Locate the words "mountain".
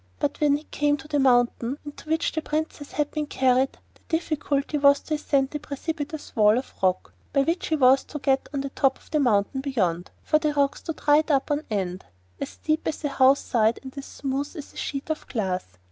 1.19-1.77, 9.19-9.61